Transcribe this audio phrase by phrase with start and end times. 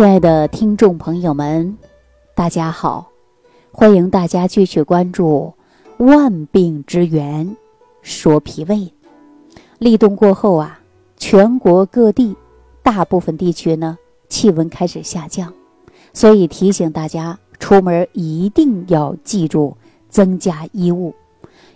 [0.00, 1.76] 亲爱的听众朋友们，
[2.34, 3.10] 大家好！
[3.70, 5.52] 欢迎大家继续关注
[6.02, 7.54] 《万病之源
[8.00, 8.76] 说脾胃》。
[9.78, 10.80] 立冬过后啊，
[11.18, 12.34] 全国各地
[12.82, 15.52] 大部分地区呢气温开始下降，
[16.14, 19.76] 所以提醒大家出门一定要记住
[20.08, 21.14] 增加衣物，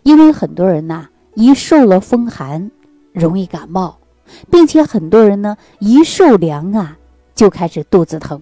[0.02, 2.70] 因为很多人呐一受了风寒
[3.12, 3.98] 容易感冒，
[4.50, 6.96] 并且很多人呢一受凉啊。
[7.34, 8.40] 就开始肚子疼，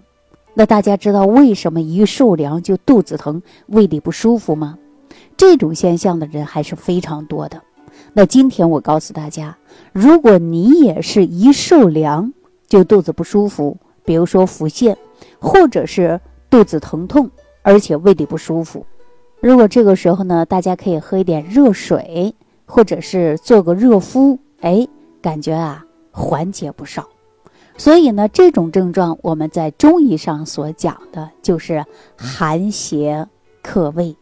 [0.54, 4.78] 那大家知道为什么一受凉就肚子疼、胃里不舒服吗？
[5.36, 7.60] 这种现象的人还是非常多的。
[8.12, 9.56] 那今天我告诉大家，
[9.92, 12.32] 如果你也是一受凉
[12.66, 14.94] 就肚子不舒服，比如说腹泻，
[15.38, 16.20] 或者是
[16.50, 17.30] 肚子疼痛，
[17.62, 18.84] 而且胃里不舒服，
[19.40, 22.34] 如果这个时候呢，大家可以喝一点热水，
[22.66, 24.86] 或者是做个热敷，哎，
[25.20, 27.06] 感觉啊缓解不少。
[27.76, 31.84] 所以呢，这种症状我们在中医上所讲的就是
[32.16, 33.26] 寒邪
[33.62, 34.14] 克胃。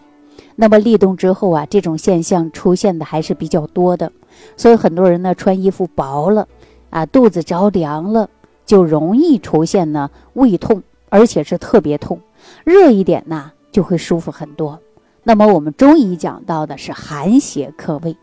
[0.56, 4.12] 那么立冬之后啊，这种现象出现的还是比较多的。
[4.56, 6.46] 所以很多人呢穿衣服薄了，
[6.90, 8.28] 啊肚子着凉了，
[8.64, 12.20] 就容易出现呢胃痛，而且是特别痛。
[12.64, 14.78] 热一点呢就会舒服很多。
[15.22, 18.16] 那么我们中医讲到的是寒邪克胃，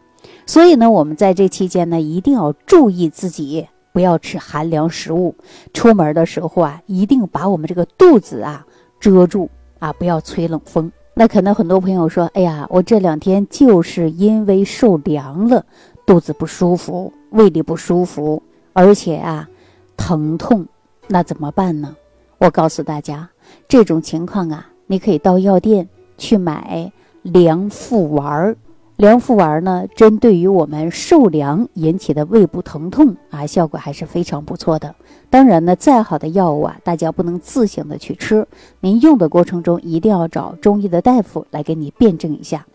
[0.46, 3.68] 所以呢我们在这期间呢一定要注意自己。
[3.98, 5.34] 不要吃寒凉食物，
[5.74, 8.64] 出门的时候啊，一定把我们这个肚子啊
[9.00, 10.92] 遮住啊，不要吹冷风。
[11.16, 15.66] 那可能很多朋友说，哎呀，我这两天就是因为受凉了，
[16.06, 18.40] 肚子不舒服，胃里不舒服，
[18.74, 19.50] 而且啊
[19.98, 20.64] 疼痛，
[21.08, 21.96] 那怎么办呢？
[22.38, 23.28] 我告诉大家，
[23.68, 25.90] 这种情况啊，你可以到药店
[26.20, 26.92] 去买
[27.24, 28.56] 凉附丸儿。
[28.98, 34.96] 凉附丸呢，针对于我们受凉引起的胃部疼痛啊，效果还是非常不错的。
[35.30, 38.48] 当然呢，再好的药物啊，大家不能自行的去吃，
[38.80, 42.66] 您用的过程中一定要找中医的大夫来给你辩证一下。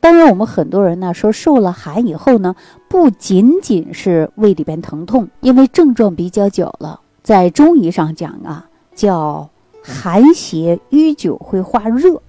[0.00, 2.56] 当然，我们很多人呢说受了寒以后呢，
[2.88, 9.50] 不仅仅是胃里边疼痛，因为症状比较久了，在中医上讲啊，叫
[9.82, 12.22] 寒邪淤久会化热。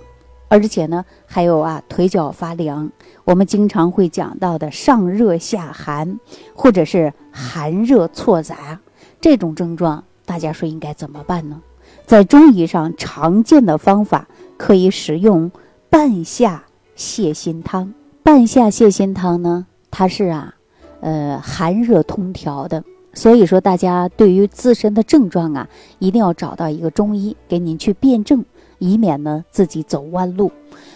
[0.50, 2.90] 而且呢，还有啊，腿脚发凉，
[3.26, 6.20] 我们经常会讲到的上热下寒，
[6.54, 8.80] 或者是寒热错杂
[9.20, 11.62] 这种症状，大家说应该怎么办呢？
[12.06, 14.28] 在中医上常见的方法，
[14.58, 15.52] 可以使用
[15.90, 16.64] 半夏
[16.96, 17.94] 泻心汤。
[18.24, 20.56] 半夏泻心汤呢，它是啊，
[21.02, 22.84] 呃，寒热通调的。
[23.14, 28.46] 所以说，大家对于自身的症状啊，一定要找到一个中医给您去辩证。
[28.80, 30.52] 以免呢自己走弯路。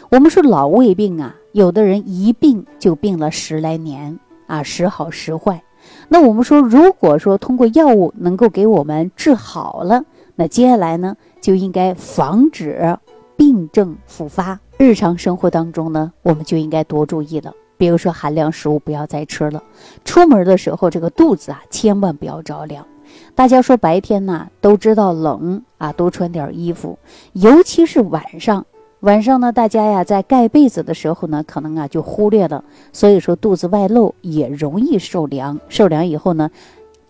[0.09, 5.63] 我们说老胃病啊，有的人一病就病了十来年啊，时好时坏。
[6.09, 10.03] 那我们说，如果说通过药物能够给我们治好了，
[10.35, 12.97] 那接下来呢就应该防止
[13.35, 14.59] 病症复发。
[14.77, 17.53] 日常生活当中呢，我们就应该多注意了。
[17.77, 19.63] 比如说寒凉食物不要再吃了，
[20.05, 22.85] 出门的时候这个肚子啊千万不要着凉。
[23.33, 26.99] 大家说白天呢都知道冷啊，多穿点衣服，
[27.33, 28.63] 尤其是晚上。
[28.99, 35.59] 晚上呢，大家呀在盖被子的时候呢，可能啊就忽略了，所以说肚子外露也容易受凉。
[35.69, 36.51] 受凉以后呢，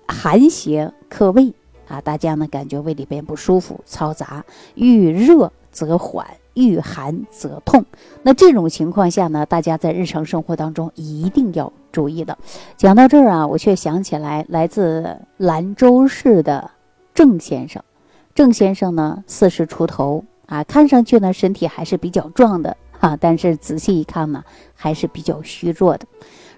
[0.07, 1.53] 寒邪克胃
[1.89, 4.45] 啊，大家呢感觉胃里边不舒服、嘈杂，
[4.75, 6.25] 遇热则缓。
[6.53, 7.85] 遇寒则痛，
[8.23, 12.37] 那这种情况下呢，大家在日常生活当中一定要注意的。
[12.75, 16.69] 讲到这儿啊，我却想起来，来自兰州市的
[17.13, 17.81] 郑先生。
[18.33, 24.43] 郑先生呢，四十出头啊，看上去呢身体还是比较壮的哈，但是仔细一看呢，
[24.73, 26.05] 还是比较虚弱的。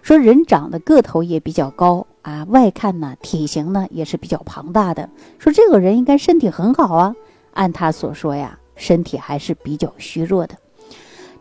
[0.02, 5.10] 说人长得个头也比较高啊，外看呢体型呢也是比较庞大的。
[5.40, 7.16] 说这个人应该身体很好啊，
[7.54, 8.58] 按他所说呀。
[8.76, 10.56] 身体还是比较虚弱的。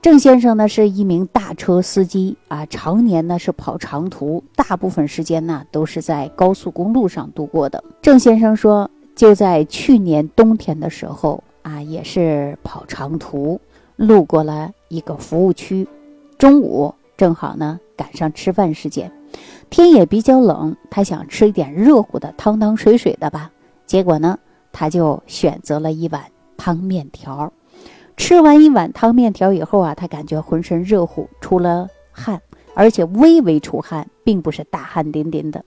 [0.03, 7.83] 郑先生呢是一名大车司机啊，常年呢是跑长途，大部分时间呢都是在高速公路上度过的。
[8.03, 13.61] 郑先生说，就在去年冬天的时候啊，也是跑长途，
[13.97, 15.87] 路过了一个服务区，
[16.39, 19.13] 中午正好呢赶上吃饭时间，
[19.71, 23.51] 天也比较冷，他想吃一点热乎的，汤汤水水的吧。
[23.87, 24.39] 结果呢，
[24.73, 26.25] 他就选择了一碗。
[26.55, 27.53] 汤面条，
[28.17, 32.41] 吃完一碗汤面条以后啊，他感觉浑身热乎，出了汗，
[32.75, 35.65] 而且微微出汗，并不是大汗淋淋的。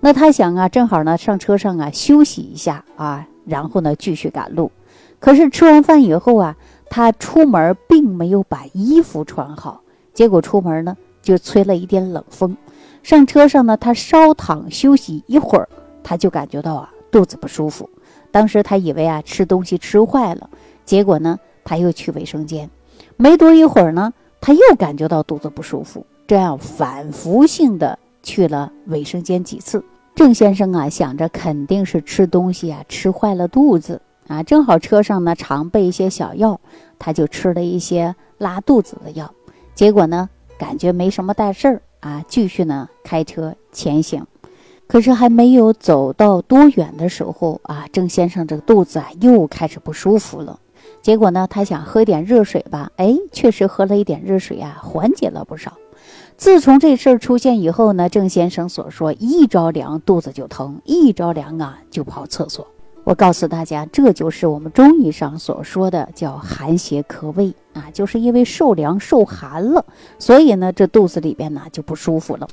[0.00, 4.72] 那他想啊，正好呢上车上啊休息一下啊，然后呢继续赶路。
[5.18, 6.56] 可是吃完饭以后啊，
[6.88, 9.82] 他出门并没有把衣服穿好，
[10.14, 12.56] 结果出门呢就吹了一点冷风。
[13.02, 15.68] 上车上呢，他稍躺休息一会儿，
[16.02, 17.88] 他就感觉到啊肚子不舒服。
[18.30, 20.48] 当时他以为啊吃东西吃坏了，
[20.86, 22.70] 结果呢他又去卫生间，
[23.16, 29.84] 没多一会儿呢他又感觉到肚子不舒服，这样反复性的去了卫生间几次。
[30.14, 36.60] 郑先生啊想着肯定是吃东西啊吃坏了肚子啊，正好车上呢常备一些小药，
[36.98, 39.32] 他就吃了一些拉肚子的药，
[39.74, 40.28] 结果呢
[40.58, 44.26] 感觉没什么大事儿啊，继续呢开车前行。
[44.86, 50.58] 可是还没有走到多远的时候啊，郑先生这个肚子啊又开始不舒服了。
[51.00, 55.72] 结果呢，他想喝点热水吧，哎，确实喝了一点热水啊，缓解了不少。
[56.40, 62.66] 自从这事儿出现以后呢，郑先生所说一着凉肚子就疼，一着凉啊就跑厕所。
[63.04, 69.84] 我告诉大家，这就是我们中医上所说的叫寒邪克胃啊，就是因为受凉受寒了，
[70.18, 72.48] 所以呢这肚子里边呢就不舒服了。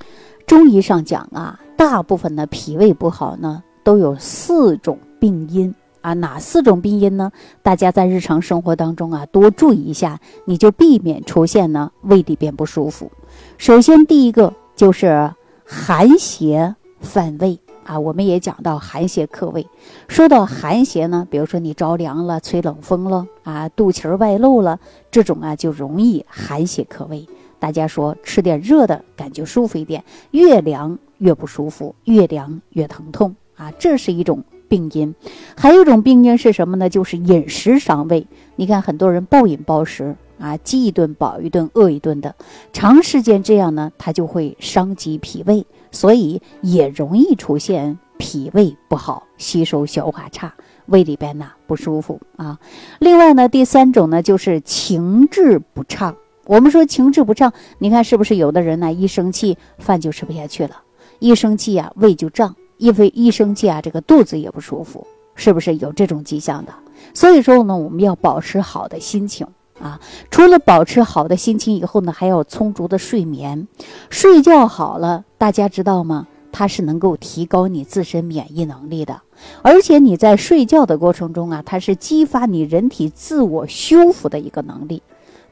[0.45, 1.57] 中医上讲啊。
[1.77, 5.73] 大部分的脾胃不好呢，都有四种病因
[6.07, 6.13] 啊。
[6.13, 7.31] 哪四种病因呢？
[7.61, 13.11] 大家在日常生活当中啊，多注意一下，你就避免出现呢胃里边不舒服。
[13.57, 15.31] 首先，第一个就是
[15.65, 17.99] 寒邪犯胃啊。
[17.99, 19.67] 我们也讲到寒邪克胃。
[20.07, 24.79] 说到寒邪呢，比如说你着凉了、吹冷风了啊，肚脐外露了，
[25.11, 27.27] 这种啊就容易寒邪克胃。
[27.59, 35.13] 大家说吃点热的感觉舒服一点，越凉越不舒服，越凉越疼痛啊，这是一种病因。
[35.55, 36.89] 还有一种病因是什么呢？
[36.89, 38.25] 就是饮食伤胃。
[38.55, 42.35] 你看很多人暴饮暴食啊，饥一顿饱一顿，饿一顿的，
[42.73, 50.53] 长时间这样呢，它就会伤及脾胃，所以也容易出现脾胃不好、吸收消化差、
[50.87, 52.59] 胃里边呢不舒服啊。
[52.99, 56.15] 另外呢，第三种呢就是情志不畅。
[56.45, 58.93] 我们说情志不畅，你看是不是有的人呢？
[58.93, 60.81] 一生气饭就吃不下去了，
[61.19, 66.73] 一生气啊胃就胀，因为一生气啊这个肚子也不舒服，是不是有这种迹象的？
[67.13, 69.47] 所以说呢，我们要保持好的心情
[69.79, 69.99] 啊。
[70.31, 73.67] 除了保持好的心情以后呢，还要充足的睡眠。
[74.09, 76.27] 睡觉好了，大家知道吗？
[76.49, 79.21] 它是能够提高你自身免疫能力的，
[79.61, 85.03] 而且你在睡觉的过程中啊，它是激发你人体自我修复的一个能力。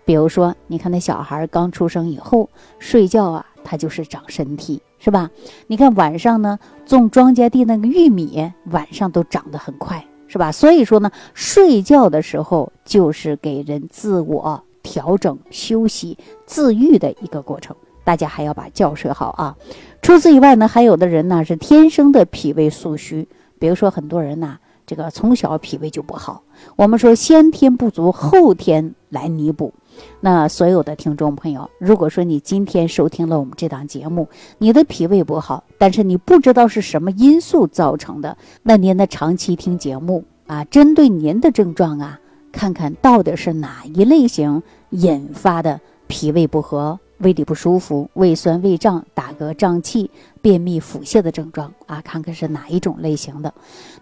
[0.05, 2.49] 比如说，你看那小孩刚出生以后
[2.79, 5.29] 睡觉啊，他就是长身体，是吧？
[5.67, 10.51] 你看晚上呢，种庄稼地那个玉米，晚上都长得很快，是吧？
[10.51, 17.75] 所以说呢，睡觉的时候就是给人自我调整、休息、自愈的一个过程。
[18.03, 19.57] 大家还要把觉睡好啊。
[20.03, 23.27] 除此以外呢，还有的人呢是天生的脾胃素虚，
[23.57, 26.43] 比如说很多人呢，这个从小脾胃就不好。
[26.75, 29.73] 我们说先天不足，后天来弥补。
[30.19, 34.27] 那所有的听众朋友，如果说你今天收听了我们这档节目，
[34.57, 42.19] 你的脾胃不好，但是你不知道是什么因素造成的，那您的长期听节目啊，针对您的症状啊，
[42.51, 46.99] 看看到底是哪一类型引发的脾胃不和。
[47.19, 50.11] 胃里不舒服、胃酸、胃胀、打嗝、胀气、
[50.45, 53.51] 便秘、腹泻的症状啊，看看是哪一种类型的。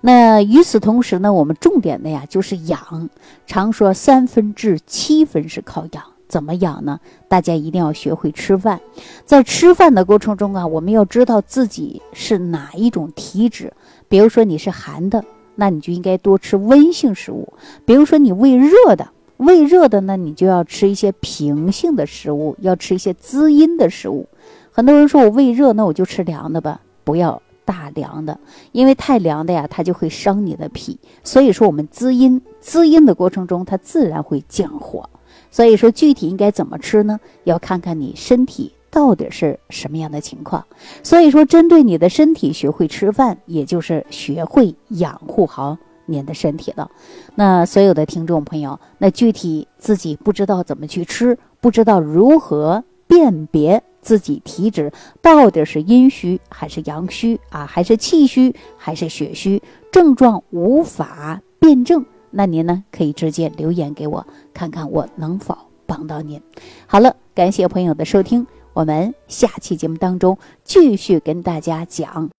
[0.02, 3.10] 那与此同时呢，我们重点的呀就是养。
[3.48, 6.04] 常说三分治，七分是靠养。
[6.28, 7.00] 怎么养呢？
[7.30, 8.82] 大家一定要学会吃饭。
[9.24, 13.72] 在吃饭的过程中啊，我们要知道自己是哪一种体质。
[14.10, 15.24] 比如说你是寒的，
[15.56, 17.54] 那你就应该多吃温性食物。
[17.86, 19.08] 比如说你胃热的。
[19.38, 24.28] 胃热的呢，你就要吃一些平性的食物，要吃一些滋阴的食物。
[24.74, 28.40] 很多人说我胃热，那我就吃凉的吧，不要大凉的，
[28.72, 31.00] 因为太凉的呀，它就会伤你的脾。
[31.24, 35.08] 所以说我们滋阴，滋阴的过程中，它自然会降火。
[35.52, 37.20] 所以说具体应该怎么吃呢？
[37.44, 40.66] 要看看你身体到底是什么样的情况。
[41.04, 45.78] 所以说，针对你的身体，学会吃饭，也就是学会养护好。
[46.06, 46.92] 您的身体了，
[47.36, 54.92] 那所有的听众朋友，那具体自己不知道怎么去吃，不知道如何辨别自己体质
[55.22, 65.58] 到底是阴虚还是阳虚啊，还是气虚还是血虚，症状无法辩证，那您呢可以直接留言给我，看看我能否
[65.88, 66.42] 帮到您。
[66.86, 72.30] 好了，感谢朋友的收听，我们下期节目当中继续跟大家讲。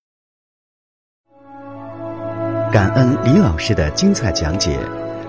[2.73, 4.79] 感恩李老师的精彩讲解。